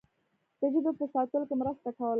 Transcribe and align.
د 0.59 0.61
ژبې 0.73 0.91
په 0.99 1.05
ساتلو 1.13 1.47
کې 1.49 1.55
مرسته 1.61 1.89
کوله. 1.97 2.09